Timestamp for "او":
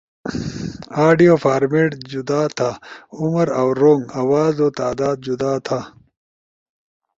3.59-3.67